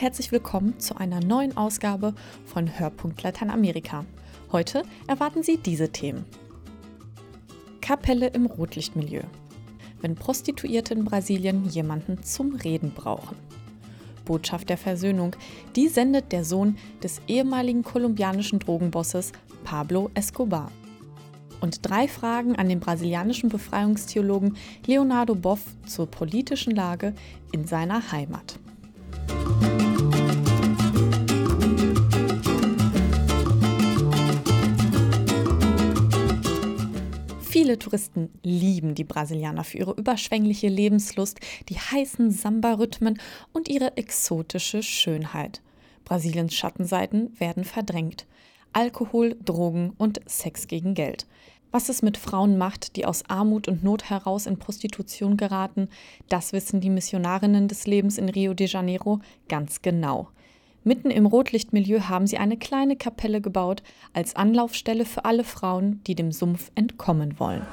herzlich 0.00 0.32
willkommen 0.32 0.80
zu 0.80 0.96
einer 0.96 1.20
neuen 1.20 1.58
Ausgabe 1.58 2.14
von 2.46 2.78
Hörpunkt 2.78 3.22
Lateinamerika. 3.22 4.06
Heute 4.50 4.82
erwarten 5.06 5.42
Sie 5.42 5.58
diese 5.58 5.90
Themen. 5.90 6.24
Kapelle 7.82 8.28
im 8.28 8.46
Rotlichtmilieu. 8.46 9.20
Wenn 10.00 10.14
Prostituierte 10.14 10.94
in 10.94 11.04
Brasilien 11.04 11.66
jemanden 11.66 12.22
zum 12.22 12.54
Reden 12.54 12.92
brauchen. 12.92 13.36
Botschaft 14.24 14.70
der 14.70 14.78
Versöhnung, 14.78 15.36
die 15.76 15.88
sendet 15.88 16.32
der 16.32 16.46
Sohn 16.46 16.78
des 17.02 17.20
ehemaligen 17.26 17.82
kolumbianischen 17.82 18.58
Drogenbosses 18.58 19.32
Pablo 19.64 20.10
Escobar. 20.14 20.72
Und 21.60 21.86
drei 21.86 22.08
Fragen 22.08 22.56
an 22.56 22.70
den 22.70 22.80
brasilianischen 22.80 23.50
Befreiungstheologen 23.50 24.56
Leonardo 24.86 25.34
Boff 25.34 25.60
zur 25.84 26.06
politischen 26.06 26.74
Lage 26.74 27.12
in 27.52 27.66
seiner 27.66 28.12
Heimat. 28.12 28.58
Viele 37.70 37.78
Touristen 37.78 38.30
lieben 38.42 38.96
die 38.96 39.04
Brasilianer 39.04 39.62
für 39.62 39.78
ihre 39.78 39.92
überschwängliche 39.92 40.66
Lebenslust, 40.66 41.38
die 41.68 41.76
heißen 41.76 42.32
Samba-Rhythmen 42.32 43.20
und 43.52 43.68
ihre 43.68 43.96
exotische 43.96 44.82
Schönheit. 44.82 45.62
Brasiliens 46.04 46.52
Schattenseiten 46.52 47.32
werden 47.38 47.62
verdrängt. 47.62 48.26
Alkohol, 48.72 49.36
Drogen 49.44 49.92
und 49.98 50.20
Sex 50.26 50.66
gegen 50.66 50.94
Geld. 50.94 51.28
Was 51.70 51.88
es 51.88 52.02
mit 52.02 52.16
Frauen 52.16 52.58
macht, 52.58 52.96
die 52.96 53.06
aus 53.06 53.22
Armut 53.28 53.68
und 53.68 53.84
Not 53.84 54.10
heraus 54.10 54.46
in 54.46 54.58
Prostitution 54.58 55.36
geraten, 55.36 55.90
das 56.28 56.52
wissen 56.52 56.80
die 56.80 56.90
Missionarinnen 56.90 57.68
des 57.68 57.86
Lebens 57.86 58.18
in 58.18 58.30
Rio 58.30 58.52
de 58.52 58.66
Janeiro 58.66 59.20
ganz 59.48 59.80
genau. 59.80 60.26
Mitten 60.82 61.10
im 61.10 61.26
Rotlichtmilieu 61.26 62.08
haben 62.08 62.26
sie 62.26 62.38
eine 62.38 62.56
kleine 62.56 62.96
Kapelle 62.96 63.42
gebaut 63.42 63.82
als 64.14 64.34
Anlaufstelle 64.34 65.04
für 65.04 65.26
alle 65.26 65.44
Frauen, 65.44 66.00
die 66.06 66.14
dem 66.14 66.32
Sumpf 66.32 66.70
entkommen 66.74 67.38
wollen. 67.38 67.66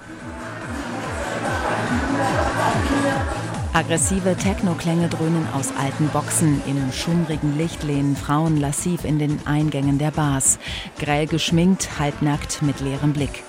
Aggressive 3.72 4.36
Techno-Klänge 4.36 5.08
dröhnen 5.08 5.48
aus 5.54 5.72
alten 5.78 6.10
Boxen. 6.10 6.62
Im 6.68 6.92
schummrigen 6.92 7.58
Licht 7.58 7.84
lehnen 7.84 8.18
Frauen 8.18 8.58
lassiv 8.58 9.06
in 9.06 9.20
den 9.20 9.40
Eingängen 9.46 10.00
der 10.00 10.12
Bars. 10.12 10.60
Grell 11.00 11.28
geschminkt, 11.28 12.00
halbnackt, 12.00 12.62
mit 12.62 12.82
leerem 12.82 13.14
Blick. 13.14 13.44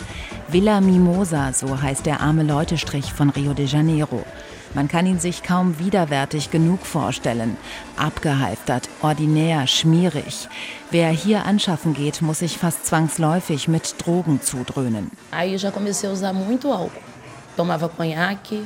Villa 0.48 0.80
Mimosa, 0.80 1.52
so 1.52 1.82
heißt 1.82 2.06
der 2.06 2.20
arme 2.20 2.44
Leutestrich 2.44 3.12
von 3.12 3.30
Rio 3.30 3.54
de 3.54 3.66
Janeiro. 3.66 4.22
Man 4.74 4.88
kann 4.88 5.06
ihn 5.06 5.18
sich 5.18 5.42
kaum 5.42 5.78
widerwärtig 5.78 6.50
genug 6.50 6.84
vorstellen. 6.84 7.56
Abgehalftert, 7.96 8.88
ordinär, 9.02 9.66
schmierig. 9.66 10.48
Wer 10.90 11.10
hier 11.10 11.46
anschaffen 11.46 11.94
geht, 11.94 12.22
muss 12.22 12.40
sich 12.40 12.58
fast 12.58 12.86
zwangsläufig 12.86 13.68
mit 13.68 13.94
Drogen 13.98 14.40
zudröhnen. 14.42 15.10
Aí 15.30 15.52
eu 15.52 15.58
já 15.58 15.70
comecei 15.70 16.08
a 16.08 16.12
usar 16.12 16.32
muito 16.32 16.72
álcool. 16.72 17.02
Tomava 17.56 17.88
conhaque, 17.88 18.62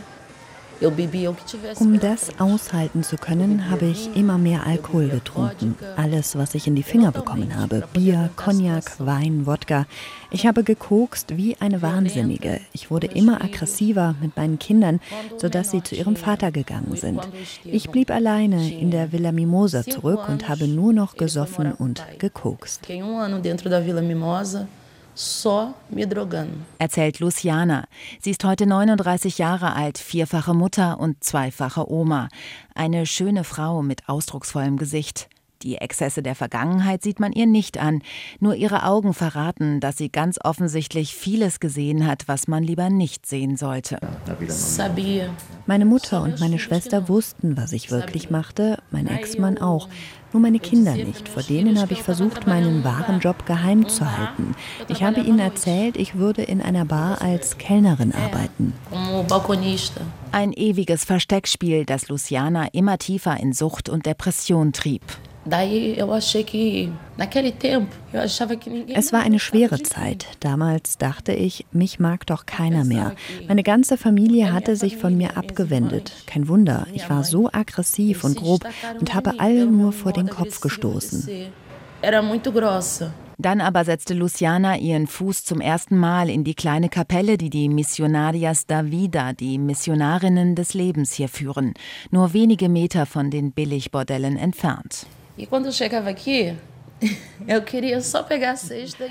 um 1.78 2.00
das 2.00 2.40
aushalten 2.40 3.02
zu 3.02 3.16
können, 3.16 3.70
habe 3.70 3.86
ich 3.86 4.16
immer 4.16 4.38
mehr 4.38 4.66
Alkohol 4.66 5.08
getrunken. 5.08 5.76
Alles, 5.96 6.36
was 6.36 6.54
ich 6.54 6.66
in 6.66 6.74
die 6.74 6.82
Finger 6.82 7.12
bekommen 7.12 7.56
habe. 7.56 7.84
Bier, 7.92 8.30
Cognac, 8.36 8.98
Wein, 8.98 9.46
Wodka. 9.46 9.86
Ich 10.30 10.46
habe 10.46 10.64
gekokst 10.64 11.36
wie 11.36 11.56
eine 11.60 11.82
Wahnsinnige. 11.82 12.60
Ich 12.72 12.90
wurde 12.90 13.06
immer 13.06 13.42
aggressiver 13.42 14.14
mit 14.20 14.36
meinen 14.36 14.58
Kindern, 14.58 15.00
sodass 15.36 15.70
sie 15.70 15.82
zu 15.82 15.94
ihrem 15.94 16.16
Vater 16.16 16.50
gegangen 16.50 16.96
sind. 16.96 17.20
Ich 17.64 17.90
blieb 17.90 18.10
alleine 18.10 18.72
in 18.72 18.90
der 18.90 19.12
Villa 19.12 19.32
Mimosa 19.32 19.84
zurück 19.84 20.28
und 20.28 20.48
habe 20.48 20.66
nur 20.66 20.92
noch 20.92 21.16
gesoffen 21.16 21.72
und 21.72 22.02
gekokst 22.18 22.88
só 25.14 25.74
me 25.88 26.06
drogando. 26.06 26.58
Erzählt 26.78 27.20
Luciana. 27.20 27.84
Sie 28.20 28.30
ist 28.30 28.44
heute 28.44 28.66
39 28.66 29.38
Jahre 29.38 29.74
alt, 29.74 29.98
vierfache 29.98 30.54
Mutter 30.54 30.98
und 31.00 31.22
zweifache 31.22 31.90
Oma. 31.90 32.28
Eine 32.74 33.06
schöne 33.06 33.44
Frau 33.44 33.82
mit 33.82 34.08
ausdrucksvollem 34.08 34.76
Gesicht. 34.76 35.28
Die 35.62 35.76
Exzesse 35.76 36.22
der 36.22 36.34
Vergangenheit 36.34 37.02
sieht 37.02 37.20
man 37.20 37.32
ihr 37.32 37.46
nicht 37.46 37.78
an, 37.78 38.02
nur 38.40 38.56
ihre 38.56 38.84
Augen 38.84 39.14
verraten, 39.14 39.78
dass 39.78 39.96
sie 39.96 40.10
ganz 40.10 40.38
offensichtlich 40.42 41.14
vieles 41.14 41.60
gesehen 41.60 42.06
hat, 42.06 42.26
was 42.26 42.48
man 42.48 42.64
lieber 42.64 42.90
nicht 42.90 43.26
sehen 43.26 43.56
sollte. 43.56 43.98
Meine 45.66 45.84
Mutter 45.84 46.22
und 46.22 46.40
meine 46.40 46.58
Schwester 46.58 47.08
wussten, 47.08 47.56
was 47.56 47.72
ich 47.72 47.90
wirklich 47.90 48.30
machte, 48.30 48.78
mein 48.90 49.06
Ex-Mann 49.06 49.58
auch. 49.58 49.88
Nur 50.32 50.40
meine 50.40 50.58
Kinder 50.58 50.94
nicht. 50.94 51.28
Vor 51.28 51.42
denen 51.42 51.78
habe 51.80 51.92
ich 51.92 52.02
versucht, 52.02 52.46
meinen 52.46 52.84
wahren 52.84 53.20
Job 53.20 53.44
geheim 53.44 53.88
zu 53.88 54.16
halten. 54.16 54.56
Ich 54.88 55.02
habe 55.02 55.20
ihnen 55.20 55.38
erzählt, 55.38 55.96
ich 55.96 56.14
würde 56.14 56.42
in 56.42 56.62
einer 56.62 56.86
Bar 56.86 57.20
als 57.20 57.58
Kellnerin 57.58 58.12
arbeiten. 58.12 58.72
Ein 60.32 60.52
ewiges 60.54 61.04
Versteckspiel, 61.04 61.84
das 61.84 62.08
Luciana 62.08 62.68
immer 62.72 62.96
tiefer 62.96 63.38
in 63.38 63.52
Sucht 63.52 63.90
und 63.90 64.06
Depression 64.06 64.72
trieb. 64.72 65.02
Es 68.94 69.12
war 69.12 69.22
eine 69.22 69.38
schwere 69.40 69.82
Zeit. 69.82 70.26
Damals 70.38 70.98
dachte 70.98 71.32
ich, 71.32 71.66
mich 71.72 71.98
mag 71.98 72.26
doch 72.26 72.46
keiner 72.46 72.84
mehr. 72.84 73.14
Meine 73.48 73.64
ganze 73.64 73.96
Familie 73.96 74.52
hatte 74.52 74.76
sich 74.76 74.96
von 74.96 75.16
mir 75.16 75.36
abgewendet. 75.36 76.12
Kein 76.26 76.46
Wunder, 76.46 76.86
ich 76.92 77.10
war 77.10 77.24
so 77.24 77.50
aggressiv 77.52 78.22
und 78.22 78.36
grob 78.36 78.64
und 79.00 79.14
habe 79.14 79.40
alle 79.40 79.66
nur 79.66 79.92
vor 79.92 80.12
den 80.12 80.28
Kopf 80.28 80.60
gestoßen. 80.60 81.28
Dann 83.38 83.60
aber 83.60 83.84
setzte 83.84 84.14
Luciana 84.14 84.76
ihren 84.76 85.08
Fuß 85.08 85.44
zum 85.44 85.60
ersten 85.60 85.96
Mal 85.96 86.30
in 86.30 86.44
die 86.44 86.54
kleine 86.54 86.88
Kapelle, 86.88 87.36
die 87.36 87.50
die 87.50 87.68
Missionarias 87.68 88.66
da 88.66 88.90
Vida, 88.92 89.32
die 89.32 89.58
Missionarinnen 89.58 90.54
des 90.54 90.74
Lebens 90.74 91.12
hier 91.14 91.28
führen, 91.28 91.74
nur 92.12 92.32
wenige 92.32 92.68
Meter 92.68 93.06
von 93.06 93.30
den 93.30 93.50
Billigbordellen 93.50 94.36
entfernt. 94.36 95.06
E 95.36 95.46
quando 95.46 95.66
eu 95.66 95.72
chegava 95.72 96.10
aqui, 96.10 96.56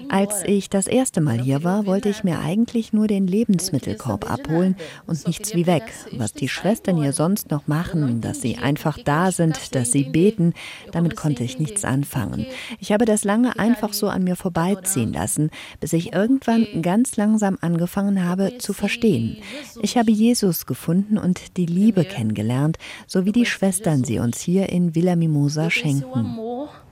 Als 0.09 0.43
ich 0.45 0.69
das 0.69 0.87
erste 0.87 1.21
Mal 1.21 1.39
hier 1.39 1.63
war, 1.63 1.85
wollte 1.85 2.09
ich 2.09 2.23
mir 2.23 2.39
eigentlich 2.39 2.93
nur 2.93 3.07
den 3.07 3.27
Lebensmittelkorb 3.27 4.29
abholen 4.29 4.75
und 5.05 5.27
nichts 5.27 5.53
wie 5.53 5.67
weg. 5.67 5.83
Was 6.13 6.33
die 6.33 6.47
Schwestern 6.47 7.01
hier 7.01 7.13
sonst 7.13 7.51
noch 7.51 7.67
machen, 7.67 8.21
dass 8.21 8.41
sie 8.41 8.57
einfach 8.57 8.97
da 9.03 9.31
sind, 9.31 9.75
dass 9.75 9.91
sie 9.91 10.05
beten, 10.05 10.53
damit 10.91 11.15
konnte 11.15 11.43
ich 11.43 11.59
nichts 11.59 11.83
anfangen. 11.83 12.45
Ich 12.79 12.91
habe 12.91 13.05
das 13.05 13.23
lange 13.23 13.57
einfach 13.59 13.93
so 13.93 14.07
an 14.07 14.23
mir 14.23 14.35
vorbeiziehen 14.35 15.13
lassen, 15.13 15.51
bis 15.79 15.93
ich 15.93 16.13
irgendwann 16.13 16.65
ganz 16.81 17.17
langsam 17.17 17.57
angefangen 17.61 18.25
habe 18.25 18.57
zu 18.59 18.73
verstehen. 18.73 19.37
Ich 19.81 19.97
habe 19.97 20.11
Jesus 20.11 20.65
gefunden 20.65 21.17
und 21.17 21.57
die 21.57 21.65
Liebe 21.65 22.05
kennengelernt, 22.05 22.77
so 23.07 23.25
wie 23.25 23.31
die 23.31 23.45
Schwestern 23.45 24.03
sie 24.03 24.19
uns 24.19 24.39
hier 24.39 24.69
in 24.69 24.95
Villa 24.95 25.15
Mimosa 25.15 25.69
schenken 25.69 26.37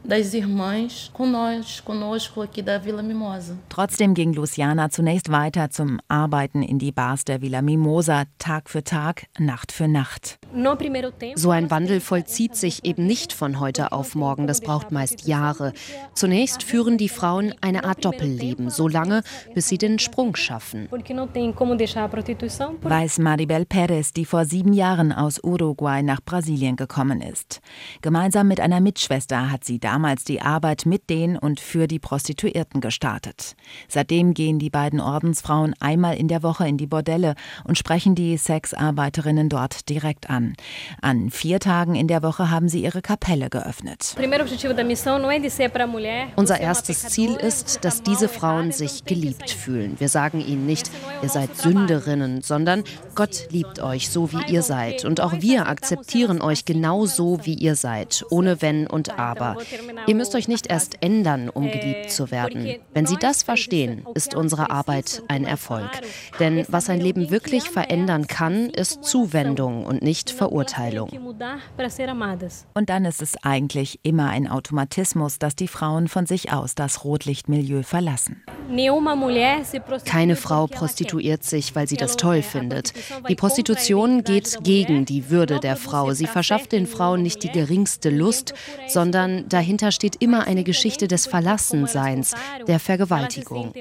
das 0.03 0.33
Irmãs 0.33 1.11
conosco 1.13 2.41
aqui 2.41 2.61
da 2.61 2.77
Vila 2.83 3.03
Mimosa. 3.03 3.57
Trotzdem 3.69 4.13
ging 4.13 4.33
Luciana 4.33 4.89
zunächst 4.89 5.31
weiter 5.31 5.69
zum 5.69 5.99
Arbeiten 6.07 6.63
in 6.63 6.79
die 6.79 6.91
Bars 6.91 7.25
der 7.25 7.41
Villa 7.41 7.61
Mimosa, 7.61 8.23
Tag 8.37 8.69
für 8.69 8.83
Tag, 8.83 9.27
Nacht 9.37 9.71
für 9.71 9.87
Nacht. 9.87 10.39
So 11.35 11.51
ein 11.51 11.69
Wandel 11.69 11.99
vollzieht 11.99 12.55
sich 12.55 12.85
eben 12.85 13.05
nicht 13.05 13.33
von 13.33 13.59
heute 13.59 13.91
auf 13.91 14.15
morgen, 14.15 14.47
das 14.47 14.61
braucht 14.61 14.91
meist 14.91 15.27
Jahre. 15.27 15.73
Zunächst 16.13 16.63
führen 16.63 16.97
die 16.97 17.09
Frauen 17.09 17.53
eine 17.61 17.83
Art 17.83 18.03
Doppelleben, 18.03 18.69
so 18.69 18.87
lange, 18.87 19.21
bis 19.53 19.67
sie 19.67 19.77
den 19.77 19.99
Sprung 19.99 20.35
schaffen. 20.35 20.87
Weiß 22.81 23.19
Maribel 23.19 23.65
Perez, 23.65 24.13
die 24.13 24.25
vor 24.25 24.45
sieben 24.45 24.73
Jahren 24.73 25.11
aus 25.11 25.39
Uruguay 25.43 26.01
nach 26.01 26.21
Brasilien 26.21 26.75
gekommen 26.75 27.21
ist. 27.21 27.61
Gemeinsam 28.01 28.47
mit 28.47 28.59
einer 28.59 28.79
Mitschwester 28.79 29.51
hat 29.51 29.63
sie 29.65 29.79
damals 29.89 30.23
die 30.23 30.39
Arbeit 30.39 30.85
mit 30.85 31.09
den 31.09 31.35
und 31.35 31.59
für 31.59 31.87
die 31.87 31.97
Prostituierten 31.97 32.79
gestartet. 32.79 33.55
Seitdem 33.87 34.35
gehen 34.35 34.59
die 34.59 34.69
beiden 34.69 34.99
Ordensfrauen 34.99 35.73
einmal 35.79 36.15
in 36.15 36.27
der 36.27 36.43
Woche 36.43 36.67
in 36.67 36.77
die 36.77 36.85
Bordelle 36.85 37.33
und 37.63 37.75
sprechen 37.75 38.13
die 38.13 38.37
Sexarbeiterinnen 38.37 39.49
dort 39.49 39.89
direkt 39.89 40.29
an. 40.29 40.53
An 41.01 41.31
vier 41.31 41.59
Tagen 41.59 41.95
in 41.95 42.07
der 42.07 42.21
Woche 42.21 42.51
haben 42.51 42.69
sie 42.69 42.83
ihre 42.83 43.01
Kapelle 43.01 43.49
geöffnet. 43.49 44.15
Unser 46.35 46.59
erstes 46.59 47.01
Ziel 47.09 47.35
ist, 47.35 47.83
dass 47.83 48.03
diese 48.03 48.29
Frauen 48.29 48.71
sich 48.71 49.05
geliebt 49.05 49.49
fühlen. 49.49 49.95
Wir 49.97 50.09
sagen 50.09 50.39
ihnen 50.39 50.67
nicht, 50.67 50.91
ihr 51.23 51.29
seid 51.29 51.57
Sünderinnen, 51.57 52.43
sondern 52.43 52.83
Gott 53.15 53.47
liebt 53.49 53.79
euch 53.79 54.11
so, 54.11 54.31
wie 54.31 54.53
ihr 54.53 54.61
seid. 54.61 55.03
Und 55.03 55.19
auch 55.19 55.33
wir 55.39 55.67
akzeptieren 55.67 56.41
euch 56.41 56.65
genau 56.65 57.07
so, 57.07 57.39
wie 57.43 57.55
ihr 57.55 57.75
seid, 57.75 58.23
ohne 58.29 58.61
Wenn 58.61 58.85
und 58.85 59.17
Aber. 59.17 59.57
Ihr 60.07 60.15
müsst 60.15 60.35
euch 60.35 60.47
nicht 60.47 60.67
erst 60.67 60.97
ändern, 61.01 61.49
um 61.49 61.69
geliebt 61.69 62.11
zu 62.11 62.31
werden. 62.31 62.75
Wenn 62.93 63.05
Sie 63.05 63.17
das 63.17 63.43
verstehen, 63.43 64.05
ist 64.15 64.35
unsere 64.35 64.69
Arbeit 64.69 65.23
ein 65.27 65.45
Erfolg. 65.45 65.89
Denn 66.39 66.65
was 66.67 66.89
ein 66.89 67.01
Leben 67.01 67.29
wirklich 67.29 67.69
verändern 67.69 68.27
kann, 68.27 68.69
ist 68.69 69.03
Zuwendung 69.03 69.85
und 69.85 70.01
nicht 70.01 70.29
Verurteilung. 70.31 71.09
Und 72.73 72.89
dann 72.89 73.05
ist 73.05 73.21
es 73.21 73.43
eigentlich 73.43 73.99
immer 74.03 74.29
ein 74.29 74.47
Automatismus, 74.47 75.39
dass 75.39 75.55
die 75.55 75.67
Frauen 75.67 76.07
von 76.07 76.25
sich 76.25 76.51
aus 76.51 76.75
das 76.75 77.03
Rotlichtmilieu 77.03 77.83
verlassen. 77.83 78.43
Keine 80.05 80.35
Frau 80.35 80.67
prostituiert 80.67 81.43
sich, 81.43 81.75
weil 81.75 81.87
sie 81.87 81.97
das 81.97 82.17
toll 82.17 82.43
findet. 82.43 82.93
Die 83.27 83.35
Prostitution 83.35 84.23
geht 84.23 84.63
gegen 84.63 85.05
die 85.05 85.29
Würde 85.29 85.59
der 85.59 85.75
Frau. 85.75 86.11
Sie 86.11 86.27
verschafft 86.27 86.71
den 86.71 86.85
Frauen 86.85 87.23
nicht 87.23 87.43
die 87.43 87.51
geringste 87.51 88.09
Lust, 88.09 88.53
sondern 88.87 89.49
dahinter 89.69 89.91
steht 89.91 90.15
immer 90.19 90.47
eine 90.47 90.63
Geschichte 90.63 91.07
des 91.07 91.27
Verlassenseins, 91.27 92.33
der 92.67 92.79
Vergewaltigung. 92.79 93.71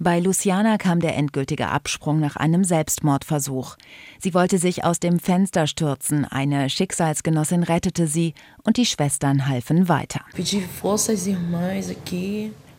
Bei 0.00 0.18
Luciana 0.18 0.76
kam 0.76 0.98
der 0.98 1.16
endgültige 1.16 1.68
Absprung 1.68 2.18
nach 2.18 2.34
einem 2.34 2.64
Selbstmordversuch. 2.64 3.76
Sie 4.18 4.34
wollte 4.34 4.58
sich 4.58 4.82
aus 4.82 4.98
dem 4.98 5.20
Fenster 5.20 5.68
stürzen, 5.68 6.24
eine 6.24 6.68
Schicksalsgenossin 6.68 7.62
rettete 7.62 8.08
sie 8.08 8.34
und 8.64 8.76
die 8.76 8.86
Schwestern 8.86 9.46
halfen 9.46 9.88
weiter. 9.88 10.22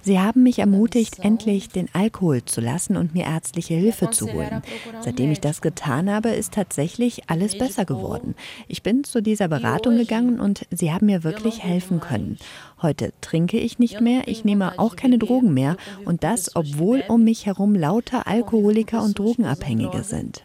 Sie 0.05 0.19
haben 0.19 0.43
mich 0.43 0.59
ermutigt, 0.59 1.17
endlich 1.21 1.69
den 1.69 1.89
Alkohol 1.93 2.45
zu 2.45 2.61
lassen 2.61 2.95
und 2.95 3.15
mir 3.15 3.25
ärztliche 3.25 3.73
Hilfe 3.73 4.11
zu 4.11 4.31
holen. 4.31 4.61
Seitdem 5.01 5.31
ich 5.31 5.41
das 5.41 5.61
getan 5.61 6.11
habe, 6.11 6.29
ist 6.29 6.53
tatsächlich 6.53 7.23
alles 7.27 7.57
besser 7.57 7.85
geworden. 7.85 8.35
Ich 8.67 8.83
bin 8.83 9.03
zu 9.03 9.23
dieser 9.23 9.47
Beratung 9.47 9.97
gegangen 9.97 10.39
und 10.39 10.67
sie 10.69 10.93
haben 10.93 11.07
mir 11.07 11.23
wirklich 11.23 11.63
helfen 11.63 12.01
können. 12.01 12.37
Heute 12.83 13.13
trinke 13.21 13.57
ich 13.57 13.79
nicht 13.79 13.99
mehr, 13.99 14.27
ich 14.27 14.45
nehme 14.45 14.77
auch 14.77 14.95
keine 14.95 15.17
Drogen 15.17 15.55
mehr 15.55 15.75
und 16.05 16.23
das, 16.23 16.55
obwohl 16.55 17.03
um 17.07 17.23
mich 17.23 17.47
herum 17.47 17.73
lauter 17.73 18.27
Alkoholiker 18.27 19.01
und 19.01 19.17
Drogenabhängige 19.17 20.03
sind. 20.03 20.43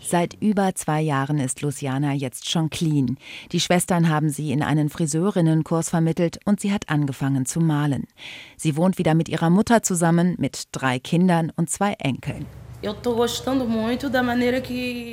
Seit 0.00 0.34
über 0.40 0.74
zwei 0.74 1.00
Jahren 1.00 1.38
ist 1.38 1.62
Luciana 1.62 2.12
jetzt 2.12 2.50
schon 2.50 2.70
clean. 2.70 3.16
Die 3.52 3.60
Schwestern 3.60 4.08
haben 4.08 4.30
sie 4.30 4.52
in 4.52 4.62
einen 4.62 4.88
Friseurinnenkurs 4.88 5.90
vermittelt 5.90 6.38
und 6.44 6.60
sie 6.60 6.72
hat 6.72 6.88
angefangen 6.88 7.46
zu 7.46 7.60
malen. 7.60 8.06
Sie 8.56 8.76
wohnt 8.76 8.98
wieder 8.98 9.14
mit 9.14 9.28
ihrer 9.28 9.50
Mutter 9.50 9.82
zusammen, 9.82 10.34
mit 10.38 10.64
drei 10.72 10.98
Kindern 10.98 11.52
und 11.56 11.70
zwei 11.70 11.92
Enkeln. 11.94 12.46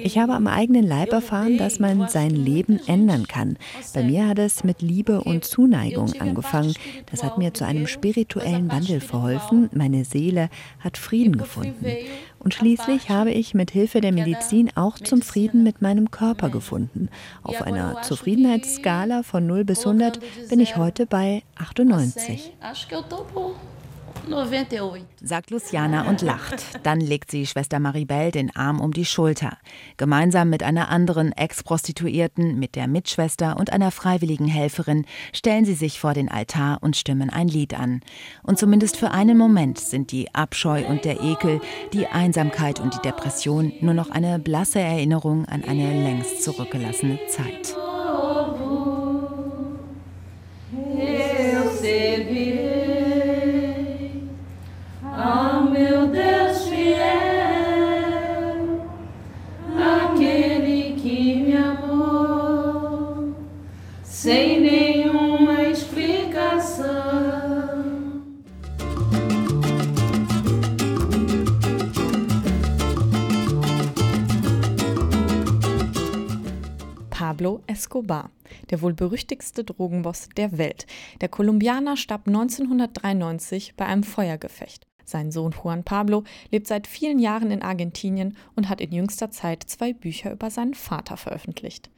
Ich 0.03 0.17
habe 0.17 0.33
am 0.33 0.47
eigenen 0.47 0.85
Leib 0.85 1.11
erfahren, 1.11 1.57
dass 1.57 1.79
man 1.79 2.07
sein 2.09 2.31
Leben 2.31 2.79
ändern 2.87 3.27
kann. 3.27 3.57
Bei 3.93 4.03
mir 4.03 4.27
hat 4.27 4.39
es 4.39 4.63
mit 4.63 4.81
Liebe 4.81 5.21
und 5.21 5.45
Zuneigung 5.45 6.13
angefangen. 6.19 6.73
Das 7.09 7.23
hat 7.23 7.37
mir 7.37 7.53
zu 7.53 7.65
einem 7.65 7.87
spirituellen 7.87 8.71
Wandel 8.71 8.99
verholfen. 8.99 9.69
Meine 9.73 10.03
Seele 10.03 10.49
hat 10.79 10.97
Frieden 10.97 11.37
gefunden. 11.37 11.85
Und 12.39 12.53
schließlich 12.53 13.09
habe 13.09 13.31
ich 13.31 13.53
mit 13.53 13.71
Hilfe 13.71 14.01
der 14.01 14.11
Medizin 14.11 14.69
auch 14.75 14.99
zum 14.99 15.21
Frieden 15.21 15.63
mit 15.63 15.81
meinem 15.81 16.11
Körper 16.11 16.49
gefunden. 16.49 17.09
Auf 17.43 17.61
einer 17.61 18.01
Zufriedenheitsskala 18.01 19.23
von 19.23 19.47
0 19.47 19.63
bis 19.63 19.85
100 19.85 20.19
bin 20.49 20.59
ich 20.59 20.75
heute 20.75 21.05
bei 21.05 21.43
98 21.55 22.51
sagt 25.21 25.51
Luciana 25.51 26.07
und 26.07 26.21
lacht. 26.21 26.63
Dann 26.83 26.99
legt 26.99 27.31
sie 27.31 27.45
Schwester 27.45 27.79
Maribel 27.79 28.31
den 28.31 28.55
Arm 28.55 28.79
um 28.79 28.91
die 28.91 29.05
Schulter. 29.05 29.57
Gemeinsam 29.97 30.49
mit 30.49 30.63
einer 30.63 30.89
anderen 30.89 31.31
Ex-Prostituierten, 31.31 32.57
mit 32.57 32.75
der 32.75 32.87
Mitschwester 32.87 33.57
und 33.57 33.71
einer 33.71 33.91
freiwilligen 33.91 34.47
Helferin 34.47 35.05
stellen 35.33 35.65
sie 35.65 35.75
sich 35.75 35.99
vor 35.99 36.13
den 36.13 36.29
Altar 36.29 36.79
und 36.81 36.95
stimmen 36.95 37.29
ein 37.29 37.47
Lied 37.47 37.73
an. 37.73 38.01
Und 38.43 38.57
zumindest 38.57 38.97
für 38.97 39.11
einen 39.11 39.37
Moment 39.37 39.79
sind 39.79 40.11
die 40.11 40.33
Abscheu 40.33 40.85
und 40.85 41.05
der 41.05 41.21
Ekel, 41.21 41.61
die 41.91 42.07
Einsamkeit 42.07 42.79
und 42.79 42.93
die 42.93 43.01
Depression 43.01 43.73
nur 43.81 43.93
noch 43.93 44.09
eine 44.09 44.39
blasse 44.39 44.79
Erinnerung 44.79 45.45
an 45.45 45.63
eine 45.63 46.03
längst 46.03 46.43
zurückgelassene 46.43 47.19
Zeit. 47.27 47.75
Escobar, 78.03 78.31
der 78.69 78.81
wohl 78.81 78.93
berüchtigste 78.93 79.63
Drogenboss 79.63 80.27
der 80.35 80.57
Welt. 80.57 80.85
Der 81.21 81.29
Kolumbianer 81.29 81.95
starb 81.95 82.27
1993 82.27 83.75
bei 83.75 83.85
einem 83.85 84.03
Feuergefecht. 84.03 84.85
Sein 85.05 85.31
Sohn 85.31 85.53
Juan 85.53 85.83
Pablo 85.83 86.23
lebt 86.51 86.67
seit 86.67 86.87
vielen 86.87 87.19
Jahren 87.19 87.51
in 87.51 87.61
Argentinien 87.61 88.37
und 88.55 88.69
hat 88.69 88.81
in 88.81 88.91
jüngster 88.91 89.31
Zeit 89.31 89.63
zwei 89.63 89.93
Bücher 89.93 90.31
über 90.31 90.49
seinen 90.49 90.73
Vater 90.73 91.17
veröffentlicht. 91.17 91.89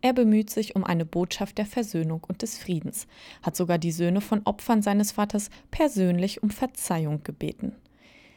Er 0.00 0.12
bemüht 0.12 0.50
sich 0.50 0.76
um 0.76 0.84
eine 0.84 1.04
Botschaft 1.04 1.58
der 1.58 1.66
Versöhnung 1.66 2.22
und 2.28 2.42
des 2.42 2.56
Friedens, 2.56 3.08
hat 3.42 3.56
sogar 3.56 3.78
die 3.78 3.92
Söhne 3.92 4.20
von 4.20 4.42
Opfern 4.44 4.80
seines 4.80 5.12
Vaters 5.12 5.50
persönlich 5.72 6.42
um 6.42 6.50
Verzeihung 6.50 7.24
gebeten. 7.24 7.74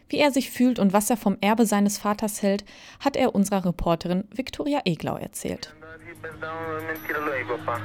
Wie 0.10 0.18
er 0.18 0.32
sich 0.32 0.50
fühlt 0.50 0.80
und 0.80 0.92
was 0.92 1.10
er 1.10 1.18
vom 1.18 1.38
Erbe 1.40 1.68
seines 1.68 2.00
Vaters 2.00 2.42
hält, 2.42 2.66
hat 3.00 3.16
er 3.16 3.36
unserer 3.36 3.66
Reporterin 3.66 4.24
Viktoria 4.34 4.82
Eglau 4.86 5.18
erzählt. 5.18 5.76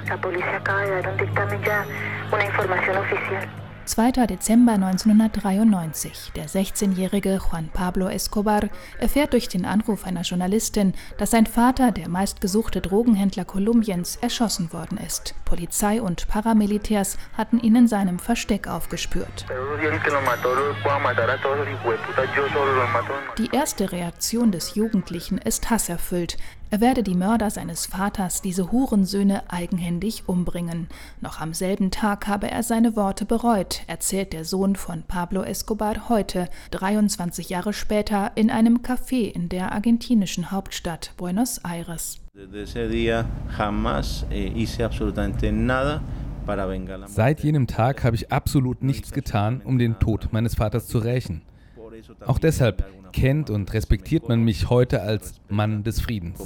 La 0.09 0.21
policía 0.21 0.57
acaba 0.57 0.83
de 0.83 0.91
dar 0.91 1.09
un 1.09 1.17
dictamen 1.17 1.63
ya, 1.63 1.87
una 2.31 2.45
información 2.45 2.97
oficial. 2.99 3.49
2. 3.87 4.27
Dezember 4.27 4.75
1993. 4.75 6.33
Der 6.35 6.49
16-jährige 6.49 7.39
Juan 7.39 7.69
Pablo 7.73 8.09
Escobar 8.09 8.69
erfährt 8.99 9.33
durch 9.33 9.49
den 9.49 9.65
Anruf 9.65 10.05
einer 10.05 10.23
Journalistin, 10.23 10.93
dass 11.19 11.31
sein 11.31 11.47
Vater, 11.47 11.93
der 11.93 12.09
meistgesuchte 12.09 12.81
Drogenhändler 12.81 13.45
Kolumbiens, 13.45 14.17
erschossen 14.17 14.73
worden 14.73 14.99
ist. 14.99 15.37
Polizei 15.45 16.03
und 16.03 16.27
Paramilitärs 16.27 17.17
hatten 17.39 17.61
ihn 17.61 17.77
in 17.77 17.87
seinem 17.87 18.19
Versteck 18.19 18.67
aufgespürt. 18.67 19.47
Die 23.39 23.51
erste 23.53 23.93
Reaktion 23.93 24.51
des 24.51 24.75
Jugendlichen 24.75 25.39
ist 25.39 25.71
hasserfüllt. 25.71 26.39
Er 26.69 26.81
werde 26.81 27.05
die 27.05 27.15
Mörder 27.15 27.49
seines 27.51 27.87
Vaters, 27.87 28.43
diese 28.43 28.73
Hurensöhne, 28.73 29.45
eigenhändig 29.53 30.25
umbringen. 30.27 30.89
Noch 31.21 31.41
am 31.41 31.55
selben 31.55 31.93
Tag 31.93 32.27
habe 32.27 32.51
er 32.51 32.65
seine 32.65 32.97
Worte 32.97 33.25
bereut, 33.25 33.83
erzählt 33.87 34.33
der 34.33 34.45
Sohn 34.45 34.75
von 34.75 35.05
Pablo 35.05 35.43
Escobar 35.43 36.09
heute, 36.09 36.49
23 36.73 37.51
Jahre 37.51 37.73
später, 37.73 38.33
in 38.35 38.51
einem 38.51 38.79
Café 38.79 39.31
in 39.33 39.49
der 39.49 39.71
argentinischen 39.71 40.51
Hauptstadt 40.51 41.13
Buenos 41.17 41.59
Aires. 41.59 42.19
Eh, 42.35 42.47
Seit 47.07 47.41
jenem 47.45 47.67
Tag 47.69 48.05
habe 48.05 48.17
ich 48.17 48.33
absolut 48.33 48.83
nichts 48.83 49.13
getan, 49.13 49.63
um 49.65 49.79
den 49.79 50.01
Tod 50.01 50.33
meines 50.33 50.57
Vaters 50.57 50.89
zu 50.89 50.99
rächen. 50.99 51.43
Auch 52.27 52.39
deshalb 52.41 52.85
kennt 53.17 53.49
und 53.49 53.73
respektiert 53.73 54.29
man 54.29 54.43
mich 54.43 54.69
heute 54.69 55.01
als 55.01 55.41
Mann 55.49 55.83
des 55.83 56.03
Friedens. 56.03 56.39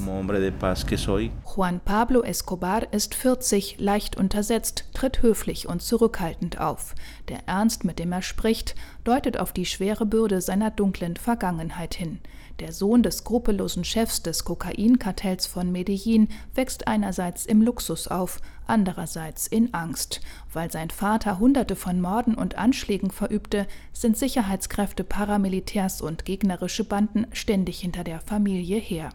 Juan 1.56 1.80
Pablo 1.84 2.22
Escobar 2.22 2.92
ist 2.92 3.16
40, 3.16 3.80
leicht 3.80 4.16
untersetzt, 4.16 4.84
tritt 4.94 5.20
höflich 5.20 5.68
und 5.68 5.82
zurückhaltend 5.82 6.60
auf. 6.60 6.94
Der 7.28 7.40
Ernst, 7.46 7.84
mit 7.84 7.98
dem 7.98 8.12
er 8.12 8.22
spricht, 8.22 8.76
deutet 9.02 9.36
auf 9.38 9.52
die 9.52 9.66
schwere 9.66 10.06
Bürde 10.06 10.40
seiner 10.40 10.70
dunklen 10.70 11.16
Vergangenheit 11.16 11.94
hin. 11.94 12.20
Der 12.60 12.72
Sohn 12.72 13.02
des 13.02 13.18
skrupellosen 13.18 13.84
Chefs 13.84 14.22
des 14.22 14.44
Kokainkartells 14.44 15.46
von 15.46 15.72
Medellin 15.72 16.28
wächst 16.54 16.88
einerseits 16.88 17.46
im 17.46 17.62
Luxus 17.62 18.06
auf, 18.06 18.38
andererseits 18.66 19.46
in 19.46 19.72
Angst. 19.72 20.20
Weil 20.52 20.70
sein 20.70 20.90
Vater 20.90 21.38
Hunderte 21.38 21.74
von 21.74 22.02
Morden 22.02 22.34
und 22.34 22.58
Anschlägen 22.58 23.10
verübte, 23.10 23.66
sind 23.94 24.18
Sicherheitskräfte, 24.18 25.04
Paramilitärs 25.04 26.02
und 26.02 26.26
gegnerische 26.26 26.84
Banden 26.84 27.26
ständig 27.32 27.80
hinter 27.80 28.04
der 28.04 28.20
Familie 28.20 28.78
her. 28.78 29.08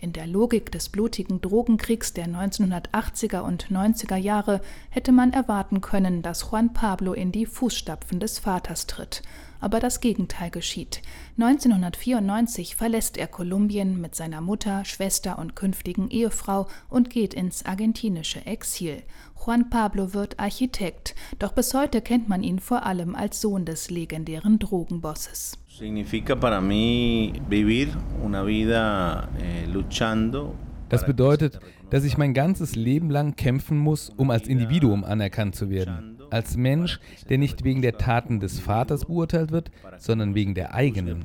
In 0.00 0.12
der 0.12 0.26
Logik 0.26 0.72
des 0.72 0.88
blutigen 0.88 1.40
Drogenkriegs 1.40 2.12
der 2.12 2.26
1980er 2.26 3.38
und 3.42 3.68
90er 3.70 4.16
Jahre 4.16 4.62
hätte 4.88 5.12
man 5.12 5.32
erwarten 5.32 5.80
können, 5.80 6.22
dass 6.22 6.50
Juan 6.50 6.72
Pablo 6.72 7.12
in 7.12 7.30
die 7.30 7.46
Fußstapfen 7.46 8.18
des 8.18 8.40
Vaters 8.40 8.88
tritt 8.88 9.22
aber 9.60 9.80
das 9.80 10.00
Gegenteil 10.00 10.50
geschieht. 10.50 11.02
1994 11.38 12.76
verlässt 12.76 13.16
er 13.16 13.26
Kolumbien 13.26 14.00
mit 14.00 14.14
seiner 14.14 14.40
Mutter, 14.40 14.84
Schwester 14.84 15.38
und 15.38 15.56
künftigen 15.56 16.10
Ehefrau 16.10 16.68
und 16.88 17.10
geht 17.10 17.34
ins 17.34 17.64
argentinische 17.64 18.44
Exil. 18.46 19.02
Juan 19.44 19.70
Pablo 19.70 20.12
wird 20.12 20.38
Architekt, 20.38 21.14
doch 21.38 21.52
bis 21.52 21.72
heute 21.72 22.02
kennt 22.02 22.28
man 22.28 22.42
ihn 22.42 22.58
vor 22.58 22.84
allem 22.84 23.14
als 23.14 23.40
Sohn 23.40 23.64
des 23.64 23.90
legendären 23.90 24.58
Drogenbosses. 24.58 25.56
Eh, 29.38 29.66
das 30.90 31.06
bedeutet, 31.06 31.60
dass 31.88 32.04
ich 32.04 32.18
mein 32.18 32.34
ganzes 32.34 32.76
Leben 32.76 33.08
lang 33.10 33.36
kämpfen 33.36 33.78
muss, 33.78 34.10
um 34.10 34.30
als 34.30 34.46
Individuum 34.46 35.04
anerkannt 35.04 35.54
zu 35.54 35.70
werden. 35.70 36.09
Als 36.30 36.56
Mensch, 36.56 37.00
der 37.28 37.38
nicht 37.38 37.64
wegen 37.64 37.82
der 37.82 37.98
Taten 37.98 38.40
des 38.40 38.60
Vaters 38.60 39.04
beurteilt 39.06 39.50
wird, 39.50 39.70
sondern 39.98 40.34
wegen 40.34 40.54
der 40.54 40.74
eigenen. 40.74 41.24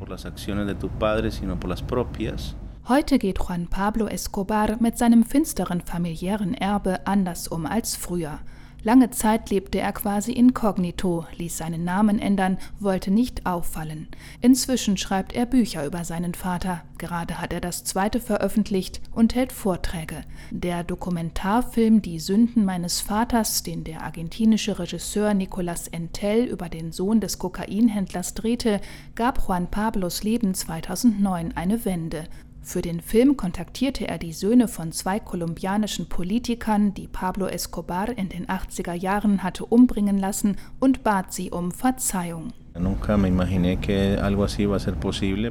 Heute 2.87 3.17
geht 3.17 3.39
Juan 3.39 3.67
Pablo 3.67 4.05
Escobar 4.07 4.77
mit 4.79 4.97
seinem 4.97 5.23
finsteren 5.23 5.81
familiären 5.81 6.53
Erbe 6.53 7.07
anders 7.07 7.47
um 7.47 7.65
als 7.65 7.95
früher. 7.95 8.39
Lange 8.85 9.09
Zeit 9.09 9.49
lebte 9.49 9.79
er 9.79 9.91
quasi 9.93 10.31
inkognito, 10.31 11.25
ließ 11.37 11.57
seinen 11.57 11.83
Namen 11.83 12.19
ändern, 12.19 12.59
wollte 12.79 13.09
nicht 13.09 13.47
auffallen. 13.47 14.09
Inzwischen 14.41 14.95
schreibt 14.95 15.33
er 15.33 15.47
Bücher 15.47 15.87
über 15.87 16.05
seinen 16.05 16.35
Vater. 16.35 16.83
Gerade 16.99 17.41
hat 17.41 17.51
er 17.51 17.61
das 17.61 17.83
zweite 17.83 18.19
veröffentlicht 18.19 19.01
und 19.11 19.33
hält 19.33 19.53
Vorträge. 19.53 20.21
Der 20.51 20.83
Dokumentarfilm 20.83 22.03
Die 22.03 22.19
Sünden 22.19 22.63
meines 22.63 23.01
Vaters, 23.01 23.63
den 23.63 23.83
der 23.83 24.03
argentinische 24.03 24.77
Regisseur 24.77 25.33
Nicolas 25.33 25.87
Entel 25.87 26.45
über 26.45 26.69
den 26.69 26.91
Sohn 26.91 27.19
des 27.19 27.39
Kokainhändlers 27.39 28.35
drehte, 28.35 28.81
gab 29.15 29.47
Juan 29.47 29.65
Pablos 29.71 30.21
Leben 30.21 30.53
2009 30.53 31.53
eine 31.55 31.85
Wende. 31.85 32.25
Für 32.65 32.81
den 32.81 32.99
Film 32.99 33.37
kontaktierte 33.37 34.07
er 34.07 34.17
die 34.17 34.33
Söhne 34.33 34.67
von 34.67 34.91
zwei 34.91 35.19
kolumbianischen 35.19 36.09
Politikern, 36.09 36.95
die 36.95 37.07
Pablo 37.07 37.45
Escobar 37.45 38.09
in 38.09 38.27
den 38.27 38.47
80er 38.47 38.93
Jahren 38.93 39.43
hatte 39.43 39.65
umbringen 39.67 40.17
lassen, 40.17 40.57
und 40.79 41.03
bat 41.03 41.31
sie 41.31 41.51
um 41.51 41.71
Verzeihung. 41.71 42.53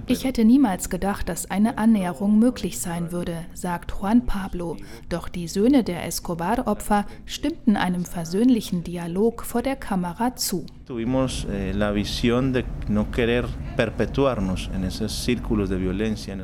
Ich 0.06 0.24
hätte 0.24 0.44
niemals 0.44 0.90
gedacht, 0.90 1.28
dass 1.30 1.50
eine 1.50 1.78
Annäherung 1.78 2.38
möglich 2.38 2.78
sein 2.78 3.12
würde, 3.12 3.46
sagt 3.54 3.94
Juan 3.98 4.26
Pablo. 4.26 4.76
Doch 5.08 5.30
die 5.30 5.48
Söhne 5.48 5.84
der 5.84 6.04
Escobar-Opfer 6.04 7.06
stimmten 7.24 7.78
einem 7.78 8.04
versöhnlichen 8.04 8.84
Dialog 8.84 9.42
vor 9.42 9.62
der 9.62 9.76
Kamera 9.76 10.36
zu. 10.36 10.66
Eh, 10.86 10.94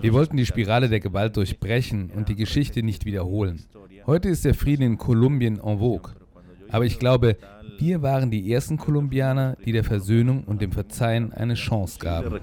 Wir 0.00 0.12
wollten 0.14 0.36
die 0.38 0.46
Spirale 0.46 0.88
der 0.88 1.00
Gewalt 1.00 1.36
durchbrechen 1.36 2.10
und 2.16 2.30
die 2.30 2.36
Geschichte 2.36 2.82
nicht 2.82 3.04
wiederholen. 3.04 3.64
Heute 4.06 4.30
ist 4.30 4.46
der 4.46 4.54
Frieden 4.54 4.82
in 4.82 4.96
Kolumbien 4.96 5.60
en 5.62 5.78
vogue. 5.78 6.14
Aber 6.70 6.86
ich 6.86 6.98
glaube, 6.98 7.36
wir 7.80 8.02
waren 8.02 8.30
die 8.30 8.52
ersten 8.52 8.76
Kolumbianer, 8.76 9.56
die 9.64 9.72
der 9.72 9.84
Versöhnung 9.84 10.44
und 10.44 10.60
dem 10.60 10.70
Verzeihen 10.70 11.32
eine 11.32 11.54
Chance 11.54 11.98
gaben. 11.98 12.40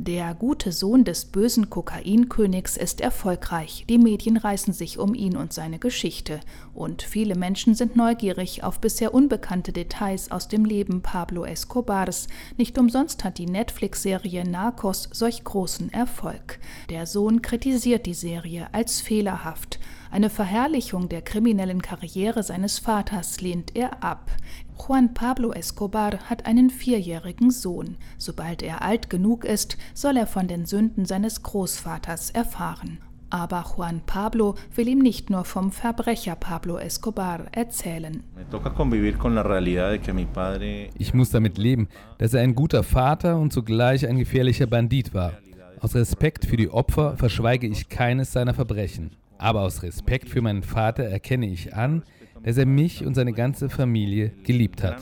Der 0.00 0.32
gute 0.32 0.70
Sohn 0.70 1.02
des 1.02 1.24
bösen 1.24 1.70
Kokainkönigs 1.70 2.76
ist 2.76 3.00
erfolgreich. 3.00 3.84
Die 3.88 3.98
Medien 3.98 4.36
reißen 4.36 4.72
sich 4.72 4.96
um 4.96 5.12
ihn 5.12 5.36
und 5.36 5.52
seine 5.52 5.80
Geschichte. 5.80 6.38
Und 6.72 7.02
viele 7.02 7.34
Menschen 7.34 7.74
sind 7.74 7.96
neugierig 7.96 8.62
auf 8.62 8.80
bisher 8.80 9.12
unbekannte 9.12 9.72
Details 9.72 10.30
aus 10.30 10.46
dem 10.46 10.64
Leben 10.64 11.02
Pablo 11.02 11.44
Escobars. 11.44 12.28
Nicht 12.56 12.78
umsonst 12.78 13.24
hat 13.24 13.38
die 13.38 13.46
Netflix-Serie 13.46 14.48
Narcos 14.48 15.08
solch 15.10 15.42
großen 15.42 15.92
Erfolg. 15.92 16.60
Der 16.90 17.04
Sohn 17.04 17.42
kritisiert 17.42 18.06
die 18.06 18.14
Serie 18.14 18.68
als 18.70 19.00
fehlerhaft. 19.00 19.77
Eine 20.10 20.30
Verherrlichung 20.30 21.08
der 21.08 21.22
kriminellen 21.22 21.82
Karriere 21.82 22.42
seines 22.42 22.78
Vaters 22.78 23.40
lehnt 23.40 23.76
er 23.76 24.02
ab. 24.02 24.30
Juan 24.78 25.12
Pablo 25.12 25.52
Escobar 25.52 26.18
hat 26.30 26.46
einen 26.46 26.70
vierjährigen 26.70 27.50
Sohn. 27.50 27.96
Sobald 28.16 28.62
er 28.62 28.82
alt 28.82 29.10
genug 29.10 29.44
ist, 29.44 29.76
soll 29.92 30.16
er 30.16 30.26
von 30.26 30.48
den 30.48 30.66
Sünden 30.66 31.04
seines 31.04 31.42
Großvaters 31.42 32.30
erfahren. 32.30 32.98
Aber 33.30 33.64
Juan 33.76 34.00
Pablo 34.06 34.54
will 34.74 34.88
ihm 34.88 35.00
nicht 35.00 35.28
nur 35.28 35.44
vom 35.44 35.70
Verbrecher 35.70 36.34
Pablo 36.34 36.78
Escobar 36.78 37.46
erzählen. 37.52 38.22
Ich 40.98 41.14
muss 41.14 41.30
damit 41.30 41.58
leben, 41.58 41.88
dass 42.16 42.32
er 42.32 42.40
ein 42.40 42.54
guter 42.54 42.82
Vater 42.82 43.36
und 43.36 43.52
zugleich 43.52 44.08
ein 44.08 44.16
gefährlicher 44.16 44.66
Bandit 44.66 45.12
war. 45.12 45.34
Aus 45.80 45.94
Respekt 45.94 46.46
für 46.46 46.56
die 46.56 46.70
Opfer 46.70 47.16
verschweige 47.18 47.66
ich 47.66 47.90
keines 47.90 48.32
seiner 48.32 48.54
Verbrechen. 48.54 49.10
Aber 49.38 49.62
aus 49.62 49.84
Respekt 49.84 50.28
für 50.28 50.42
meinen 50.42 50.64
Vater 50.64 51.04
erkenne 51.04 51.46
ich 51.46 51.74
an, 51.74 52.02
dass 52.42 52.58
er 52.58 52.66
mich 52.66 53.06
und 53.06 53.14
seine 53.14 53.32
ganze 53.32 53.70
Familie 53.70 54.30
geliebt 54.42 54.82
hat. 54.82 55.00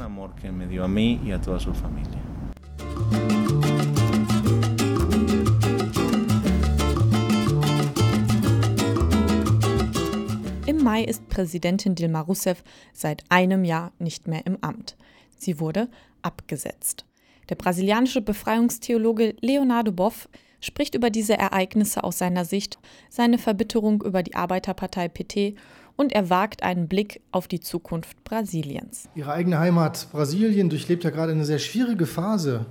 Im 10.67 10.83
Mai 10.83 11.05
ist 11.05 11.29
Präsidentin 11.29 11.95
Dilma 11.95 12.21
Rousseff 12.21 12.63
seit 12.93 13.25
einem 13.31 13.65
Jahr 13.65 13.93
nicht 13.99 14.29
mehr 14.29 14.45
im 14.47 14.59
Amt. 14.61 14.97
Sie 15.39 15.61
wurde 15.61 15.89
abgesetzt. 16.21 17.07
Der 17.49 17.55
brasilianische 17.55 18.21
Befreiungstheologe 18.21 19.35
Leonardo 19.41 19.93
Boff 19.93 20.29
spricht 20.67 20.95
über 20.95 21.11
diese 21.11 21.39
Ereignisse 21.39 22.05
aus 22.05 22.19
seiner 22.19 22.45
Sicht, 22.45 22.79
seine 23.09 23.39
Verbitterung 23.39 24.03
über 24.03 24.23
die 24.23 24.35
Arbeiterpartei 24.35 25.09
PT 25.09 25.55
und 25.97 26.13
er 26.13 26.29
wagt 26.29 26.63
einen 26.63 26.89
Blick 26.89 27.21
auf 27.33 27.49
die 27.49 27.61
Zukunft 27.61 28.23
Brasiliens. 28.25 29.09
Ihre 29.15 29.33
eigene 29.33 29.59
Heimat 29.59 30.09
Brasilien 30.13 30.69
durchlebt 30.69 31.05
ja 31.05 31.11
gerade 31.11 31.33
eine 31.33 31.45
sehr 31.45 31.59
schwierige 31.59 32.07
Phase. 32.07 32.67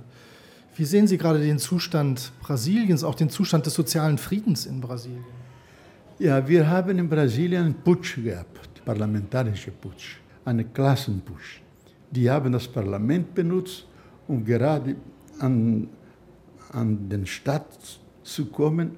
Wie 0.76 0.84
sehen 0.84 1.06
Sie 1.06 1.18
gerade 1.18 1.40
den 1.40 1.58
Zustand 1.58 2.32
Brasiliens, 2.40 3.02
auch 3.02 3.14
den 3.14 3.30
Zustand 3.30 3.66
des 3.66 3.74
sozialen 3.74 4.18
Friedens 4.18 4.66
in 4.66 4.80
Brasilien? 4.80 5.24
Ja, 6.18 6.46
wir 6.46 6.68
haben 6.68 6.98
in 6.98 7.08
Brasilien 7.08 7.64
einen 7.64 7.74
Putsch 7.74 8.16
gehabt, 8.22 8.84
parlamentarische 8.84 9.70
Putsch, 9.70 10.18
einen 10.44 10.72
Klassenputsch. 10.72 11.60
Die 12.10 12.30
haben 12.30 12.52
das 12.52 12.68
Parlament 12.68 13.34
benutzt, 13.34 13.86
um 14.28 14.44
gerade 14.44 14.96
an 15.40 15.88
an 16.72 17.08
den 17.08 17.26
Stadt 17.26 18.00
zu 18.22 18.46
kommen 18.46 18.92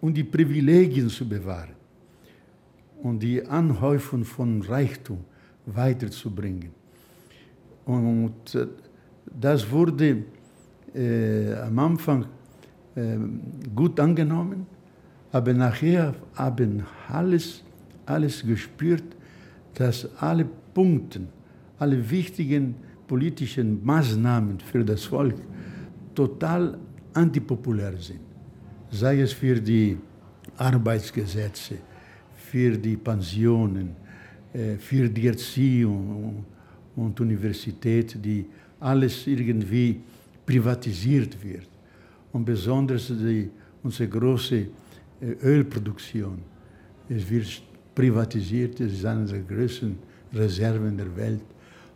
und 0.00 0.14
die 0.16 0.24
Privilegien 0.24 1.08
zu 1.08 1.28
bewahren 1.28 1.74
und 3.02 3.22
die 3.22 3.44
Anhäufung 3.44 4.24
von 4.24 4.62
Reichtum 4.62 5.24
weiterzubringen. 5.66 6.70
Und 7.84 8.54
äh, 8.54 8.66
das 9.40 9.70
wurde 9.70 10.24
äh, 10.94 11.54
am 11.54 11.78
Anfang 11.78 12.26
äh, 12.94 13.16
gut 13.74 13.98
angenommen, 14.00 14.66
aber 15.32 15.52
nachher 15.52 16.14
haben 16.34 16.84
alles, 17.08 17.62
alles 18.06 18.44
gespürt, 18.44 19.04
dass 19.74 20.08
alle 20.20 20.46
Punkte, 20.72 21.20
alle 21.78 22.10
wichtigen 22.10 22.74
politischen 23.06 23.84
Maßnahmen 23.84 24.60
für 24.60 24.84
das 24.84 25.04
Volk 25.04 25.36
total 26.16 26.76
antipopulär 27.14 27.96
sind. 27.98 28.20
Sei 28.90 29.20
es 29.20 29.32
für 29.32 29.60
die 29.60 29.96
Arbeitsgesetze, 30.56 31.76
für 32.34 32.76
die 32.76 32.96
Pensionen, 32.96 33.94
für 34.78 35.08
die 35.08 35.26
Erziehung 35.26 36.44
und 36.96 37.20
Universität, 37.20 38.16
die 38.24 38.46
alles 38.80 39.26
irgendwie 39.26 40.00
privatisiert 40.44 41.36
wird. 41.42 41.68
Und 42.32 42.44
besonders 42.44 43.08
die, 43.08 43.50
unsere 43.82 44.08
große 44.08 44.66
Ölproduktion. 45.42 46.38
Es 47.08 47.28
wird 47.28 47.62
privatisiert, 47.94 48.80
es 48.80 48.92
ist 48.92 49.04
eine 49.04 49.26
der 49.26 49.40
größten 49.40 49.98
Reserven 50.34 50.96
der 50.96 51.14
Welt. 51.16 51.44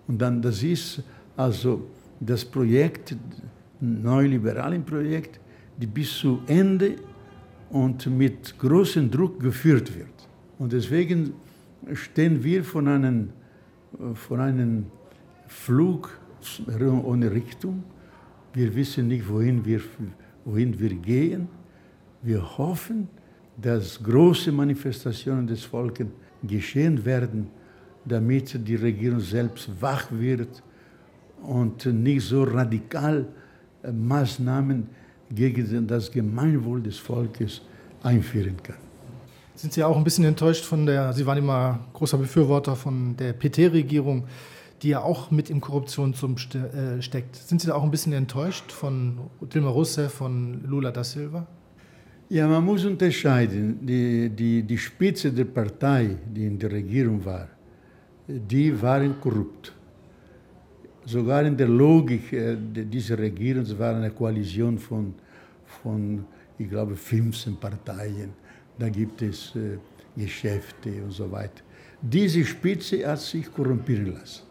Und 0.07 0.21
dann, 0.21 0.41
das 0.43 0.63
ist 0.63 1.03
also 1.37 1.87
das 2.19 2.45
Projekt 2.45 3.17
neoliberalen 3.81 4.85
Projekt, 4.85 5.41
die 5.77 5.87
bis 5.87 6.19
zu 6.19 6.41
Ende 6.47 6.97
und 7.71 8.07
mit 8.07 8.59
großem 8.59 9.11
Druck 9.11 9.41
geführt 9.41 9.95
wird. 9.97 10.29
Und 10.59 10.73
deswegen 10.73 11.33
stehen 11.95 12.43
wir 12.43 12.65
von 12.65 12.89
einem, 12.89 13.31
von 14.15 14.41
einem 14.41 14.87
Flug 15.47 16.19
ohne 17.05 17.31
Richtung. 17.31 17.83
Wir 18.53 18.75
wissen 18.75 19.09
nicht, 19.09 19.29
wohin 19.29 19.65
wir 19.65 19.81
wohin 20.45 20.79
wir 20.79 20.95
gehen. 20.95 21.49
Wir 22.23 22.43
hoffen, 22.59 23.09
dass 23.57 24.03
große 24.03 24.53
Manifestationen 24.53 25.47
des 25.47 25.65
Volkes 25.65 26.07
geschehen 26.43 27.05
werden, 27.05 27.49
damit 28.05 28.67
die 28.67 28.77
Regierung 28.77 29.21
selbst 29.21 29.71
wach 29.81 30.07
wird 30.11 30.63
und 31.43 31.85
nicht 31.87 32.23
so 32.27 32.43
radikal 32.45 33.27
Maßnahmen 33.83 34.87
gegen 35.31 35.87
das 35.87 36.11
Gemeinwohl 36.11 36.83
des 36.83 36.99
Volkes 36.99 37.63
einführen 38.03 38.57
kann. 38.63 38.77
Sind 39.55 39.73
Sie 39.73 39.85
auch 39.85 39.97
ein 39.97 40.05
bisschen 40.05 40.25
enttäuscht 40.25 40.65
von 40.65 40.87
der, 40.87 41.13
Sie 41.13 41.27
waren 41.27 41.39
immer 41.39 41.81
großer 41.93 42.17
Befürworter 42.19 42.77
von 42.77 43.17
der 43.17 43.35
PT-Regierung, 43.35 44.25
die 44.83 44.89
ja 44.89 45.03
auch 45.03 45.31
mit 45.31 45.51
im 45.51 45.61
Korruptionssumpf 45.61 46.55
äh, 46.55 47.03
steckt. 47.03 47.37
Sind 47.37 47.61
Sie 47.61 47.67
da 47.67 47.75
auch 47.75 47.83
ein 47.83 47.91
bisschen 47.91 48.15
enttäuscht 48.15 48.73
von 48.73 49.19
Dilma 49.43 49.69
Rousseff, 49.69 50.15
von 50.15 50.65
Lula 50.65 50.91
da 50.91 51.05
Silva? 51.05 51.47
Ja, 52.31 52.47
man 52.47 52.65
muss 52.65 52.85
unterscheiden. 52.85 53.85
Die, 53.85 54.31
die, 54.31 54.63
die 54.63 54.79
Spitze 54.79 55.33
der 55.33 55.45
Partei, 55.45 56.17
die 56.35 56.47
in 56.47 56.59
der 56.59 56.71
Regierung 56.71 57.23
war, 57.25 57.49
die 58.27 58.81
waren 58.81 59.21
korrupt. 59.21 59.75
Sogar 61.07 61.45
in 61.45 61.57
der 61.57 61.69
Logik 61.69 62.33
äh, 62.33 62.57
dieser 62.57 63.19
Regierung 63.19 63.67
war 63.79 63.95
eine 63.95 64.11
Koalition 64.11 64.79
von, 64.79 65.15
von, 65.83 66.25
ich 66.59 66.69
glaube, 66.69 66.95
15 66.95 67.57
Parteien. 67.57 68.33
Da 68.79 68.89
gibt 68.89 69.23
es 69.23 69.55
äh, 69.57 69.79
Geschäfte 70.17 70.91
und 71.03 71.13
so 71.13 71.31
weiter. 71.31 71.63
Diese 72.01 72.45
Spitze 72.45 73.07
hat 73.07 73.21
sich 73.21 73.53
korrumpieren 73.53 74.15
lassen. 74.15 74.43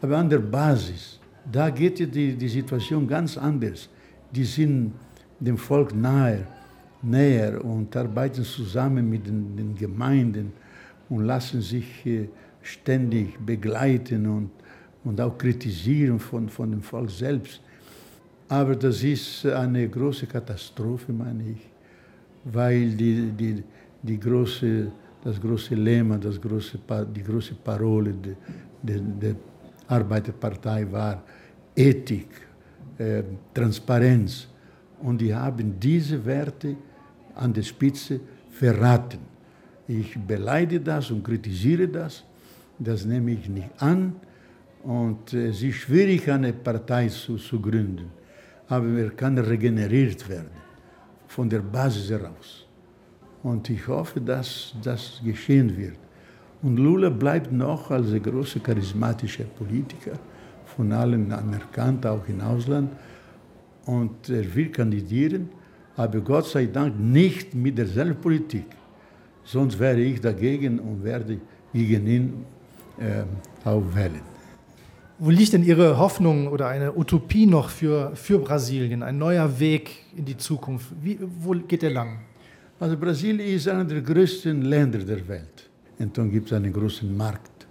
Aber 0.00 0.18
an 0.18 0.28
der 0.28 0.38
Basis, 0.38 1.18
da 1.50 1.70
geht 1.70 1.98
die, 1.98 2.34
die 2.34 2.48
Situation 2.48 3.06
ganz 3.06 3.38
anders. 3.38 3.88
Die 4.30 4.44
sind 4.44 4.92
dem 5.40 5.56
Volk 5.56 5.94
nahe, 5.94 6.46
näher 7.02 7.64
und 7.64 7.94
arbeiten 7.96 8.44
zusammen 8.44 9.08
mit 9.08 9.26
den, 9.26 9.56
den 9.56 9.74
Gemeinden 9.74 10.52
und 11.08 11.24
lassen 11.24 11.60
sich 11.60 12.04
äh, 12.06 12.28
ständig 12.62 13.38
begleiten 13.38 14.26
und, 14.26 14.50
und 15.04 15.20
auch 15.20 15.36
kritisieren 15.36 16.18
von, 16.18 16.48
von 16.48 16.70
dem 16.70 16.82
Volk 16.82 17.10
selbst. 17.10 17.60
Aber 18.48 18.74
das 18.76 19.02
ist 19.02 19.46
eine 19.46 19.88
große 19.88 20.26
Katastrophe, 20.26 21.12
meine 21.12 21.50
ich, 21.50 21.68
weil 22.44 22.90
die, 22.90 23.32
die, 23.32 23.62
die 24.02 24.20
große, 24.20 24.90
das 25.22 25.40
große 25.40 25.74
Lema, 25.74 26.18
das 26.18 26.40
große, 26.40 26.78
die 27.14 27.22
große 27.22 27.54
Parole 27.54 28.12
der, 28.12 28.36
der, 28.82 29.00
der 29.00 29.36
Arbeiterpartei 29.88 30.90
war 30.90 31.22
Ethik, 31.74 32.28
äh, 32.98 33.22
Transparenz. 33.52 34.48
Und 35.02 35.20
die 35.20 35.34
haben 35.34 35.78
diese 35.78 36.24
Werte 36.24 36.76
an 37.34 37.52
der 37.52 37.62
Spitze 37.62 38.20
verraten. 38.50 39.18
Ich 39.88 40.16
beleide 40.18 40.80
das 40.80 41.10
und 41.10 41.22
kritisiere 41.22 41.88
das 41.88 42.24
das 42.78 43.04
nehme 43.04 43.32
ich 43.32 43.48
nicht 43.48 43.70
an. 43.78 44.16
Und 44.84 45.32
es 45.32 45.62
ist 45.62 45.76
schwierig, 45.76 46.30
eine 46.30 46.52
Partei 46.52 47.08
zu, 47.08 47.36
zu 47.36 47.58
gründen. 47.58 48.10
Aber 48.68 48.86
er 48.86 49.10
kann 49.10 49.38
regeneriert 49.38 50.28
werden, 50.28 50.50
von 51.26 51.48
der 51.48 51.60
Basis 51.60 52.10
heraus. 52.10 52.66
Und 53.42 53.68
ich 53.70 53.86
hoffe, 53.88 54.20
dass 54.20 54.74
das 54.82 55.20
geschehen 55.24 55.74
wird. 55.76 55.96
Und 56.62 56.76
Lula 56.76 57.08
bleibt 57.08 57.50
noch 57.50 57.90
als 57.90 58.12
ein 58.12 58.22
großer 58.22 58.60
charismatischer 58.60 59.44
Politiker, 59.44 60.18
von 60.76 60.92
allen 60.92 61.32
anerkannt, 61.32 62.04
auch 62.06 62.26
im 62.28 62.40
Ausland. 62.40 62.90
Und 63.86 64.28
er 64.28 64.54
will 64.54 64.70
kandidieren, 64.70 65.48
aber 65.96 66.20
Gott 66.20 66.46
sei 66.46 66.66
Dank 66.66 66.98
nicht 66.98 67.54
mit 67.54 67.78
derselben 67.78 68.20
Politik. 68.20 68.66
Sonst 69.44 69.78
wäre 69.78 70.00
ich 70.00 70.20
dagegen 70.20 70.78
und 70.78 71.04
werde 71.04 71.38
gegen 71.72 72.06
ihn 72.06 72.44
äh, 72.98 73.24
aufwellen. 73.66 74.33
Wo 75.18 75.30
liegt 75.30 75.52
denn 75.52 75.62
Ihre 75.62 75.96
Hoffnung 75.96 76.48
oder 76.48 76.68
eine 76.68 76.96
Utopie 76.96 77.46
noch 77.46 77.68
für, 77.70 78.14
für 78.16 78.38
Brasilien? 78.38 79.02
Ein 79.02 79.16
neuer 79.18 79.60
Weg 79.60 79.90
in 80.16 80.24
die 80.24 80.36
Zukunft? 80.36 80.86
Wie, 81.02 81.18
wo 81.20 81.52
geht 81.52 81.82
der 81.82 81.90
lang? 81.90 82.18
Also 82.80 82.96
Brasilien 82.96 83.54
ist 83.54 83.68
einer 83.68 83.84
der 83.84 84.02
größten 84.02 84.62
Länder 84.62 84.98
der 84.98 85.26
Welt. 85.28 85.70
Und 86.00 86.18
dann 86.18 86.30
gibt 86.30 86.48
es 86.48 86.52
einen 86.52 86.72
großen 86.72 87.16
Markt, 87.16 87.66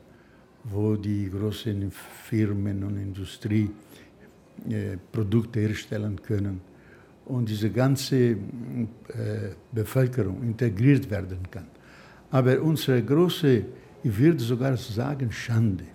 wo 0.63 0.95
die 0.95 1.29
großen 1.29 1.91
Firmen 1.91 2.81
und 2.83 2.97
Industrie 2.97 3.69
äh, 4.69 4.95
Produkte 5.11 5.59
herstellen 5.59 6.21
können 6.21 6.61
und 7.25 7.49
diese 7.49 7.69
ganze 7.69 8.15
äh, 8.15 8.35
Bevölkerung 9.69 10.41
integriert 10.43 11.09
werden 11.11 11.39
kann. 11.51 11.67
Aber 12.31 12.61
unsere 12.61 13.03
große 13.03 13.65
ich 14.03 14.17
würde 14.17 14.39
sogar 14.39 14.75
sagen 14.75 15.31
Schande, 15.31 15.85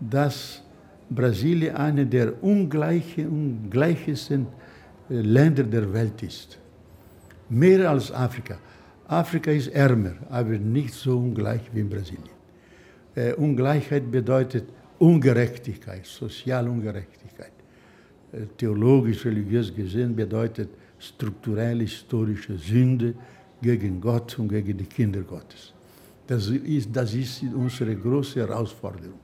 dass 0.00 0.62
Brasilien 1.08 1.76
eine 1.76 2.06
der 2.06 2.42
ungleiche, 2.42 3.28
ungleichesten 3.28 4.46
äh, 5.08 5.20
Länder 5.20 5.64
der 5.64 5.92
Welt 5.92 6.22
ist. 6.22 6.58
Mehr 7.48 7.90
als 7.90 8.10
Afrika. 8.10 8.58
Afrika 9.06 9.52
ist 9.52 9.68
ärmer, 9.68 10.14
aber 10.28 10.58
nicht 10.58 10.92
so 10.94 11.16
ungleich 11.16 11.62
wie 11.72 11.80
in 11.80 11.88
Brasilien. 11.88 12.36
Äh, 13.14 13.34
Ungleichheit 13.34 14.10
bedeutet 14.10 14.64
Ungerechtigkeit, 14.98 16.06
soziale 16.06 16.68
Ungerechtigkeit. 16.70 17.52
Äh, 18.32 18.46
theologisch, 18.56 19.24
religiös 19.24 19.74
gesehen 19.74 20.16
bedeutet 20.16 20.70
strukturelle, 20.98 21.84
historische 21.84 22.56
Sünde 22.56 23.14
gegen 23.62 24.00
Gott 24.00 24.38
und 24.38 24.48
gegen 24.48 24.76
die 24.76 24.86
Kinder 24.86 25.20
Gottes. 25.20 25.72
Das 26.26 26.48
ist, 26.48 26.94
das 26.94 27.14
ist 27.14 27.44
unsere 27.54 27.94
große 27.94 28.40
Herausforderung. 28.40 29.20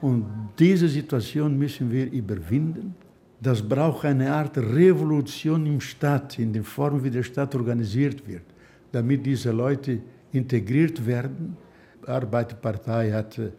Und 0.00 0.24
diese 0.58 0.88
Situation 0.88 1.58
müssen 1.58 1.90
wir 1.90 2.10
überwinden. 2.10 2.94
Das 3.40 3.62
braucht 3.62 4.04
eine 4.04 4.32
Art 4.32 4.56
Revolution 4.58 5.66
im 5.66 5.80
Staat, 5.80 6.38
in 6.38 6.52
der 6.52 6.64
Form, 6.64 7.02
wie 7.02 7.10
der 7.10 7.22
Staat 7.22 7.54
organisiert 7.54 8.26
wird, 8.26 8.42
damit 8.90 9.24
diese 9.24 9.52
Leute 9.52 10.00
integriert 10.32 11.04
werden. 11.04 11.56
Die 12.02 12.08
Arbeiterpartei 12.08 13.12
hat 13.12 13.38
äh, 13.38 13.50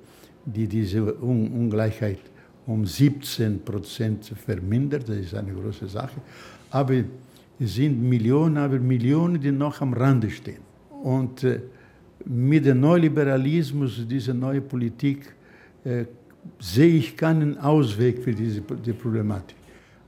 die, 0.45 0.67
diese 0.67 1.13
Ungleichheit 1.13 2.19
um 2.65 2.85
17 2.85 3.63
Prozent 3.63 4.25
vermindert. 4.25 5.07
Das 5.07 5.17
ist 5.17 5.33
eine 5.33 5.53
große 5.53 5.87
Sache. 5.87 6.21
Aber 6.71 6.93
es 7.59 7.75
sind 7.75 8.01
Millionen, 8.01 8.57
aber 8.57 8.79
Millionen, 8.79 9.39
die 9.39 9.51
noch 9.51 9.81
am 9.81 9.93
Rande 9.93 10.29
stehen. 10.29 10.61
Und 11.03 11.43
äh, 11.43 11.61
mit 12.25 12.65
dem 12.65 12.81
Neoliberalismus, 12.81 14.05
dieser 14.07 14.33
neuen 14.33 14.67
Politik, 14.67 15.33
äh, 15.83 16.05
sehe 16.59 16.97
ich 16.97 17.15
keinen 17.15 17.57
Ausweg 17.57 18.23
für 18.23 18.33
diese 18.33 18.61
die 18.61 18.93
Problematik. 18.93 19.55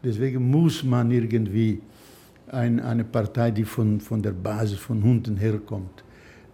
Deswegen 0.04 0.50
muss 0.50 0.84
man 0.84 1.12
irgendwie 1.12 1.82
ein, 2.48 2.80
eine 2.80 3.04
Partei, 3.04 3.52
die 3.52 3.64
von, 3.64 4.00
von 4.00 4.22
der 4.22 4.32
Basis, 4.32 4.80
von 4.80 5.02
unten 5.04 5.38
herkommt, 5.38 6.04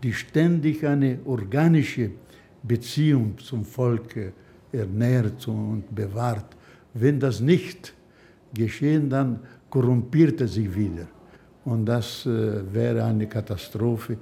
die 0.04 0.13
ständig 0.13 0.86
eine 0.86 1.20
organische 1.26 2.12
Beziehung 2.62 3.38
zum 3.38 3.63
Volk 3.63 4.34
ernährt 4.72 5.48
und 5.48 5.84
bewahrt. 5.94 6.56
Wenn 6.94 7.20
das 7.20 7.40
nicht 7.40 7.94
geschehen, 8.54 9.10
dann 9.10 9.40
korrumpiert 9.70 10.42
er 10.42 10.48
sich 10.48 10.74
wieder. 10.76 11.08
Und 11.66 11.86
das 11.86 12.26
äh, 12.26 12.74
wäre 12.74 13.04
eine 13.04 13.28
Katastrophe. 13.28 14.18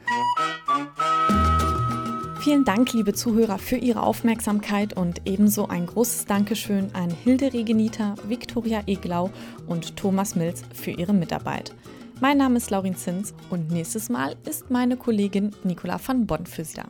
Vielen 2.46 2.64
Dank, 2.64 2.94
liebe 2.94 3.12
Zuhörer, 3.12 3.58
für 3.58 3.78
Ihre 3.78 4.04
Aufmerksamkeit 4.04 4.96
und 4.96 5.24
ebenso 5.26 5.68
ein 5.68 5.88
großes 5.88 6.26
Dankeschön 6.26 6.94
an 6.94 7.10
Hilde 7.10 7.52
Regenita, 7.54 8.14
Viktoria 8.28 8.84
Eglau 8.86 9.32
und 9.66 9.96
Thomas 9.96 10.36
Mills 10.36 10.62
für 10.72 10.92
ihre 10.92 11.16
Mitarbeit. 11.16 11.74
Mein 12.22 12.38
Name 12.38 12.58
ist 12.58 12.70
Laurin 12.70 12.96
Zins 12.96 13.34
und 13.50 13.72
nächstes 13.72 14.10
Mal 14.10 14.36
ist 14.48 14.70
meine 14.70 14.96
Kollegin 14.96 15.56
Nicola 15.64 16.00
van 16.06 16.28
Bonn 16.28 16.46
für 16.46 16.64
Sie 16.64 16.76
da. 16.76 16.86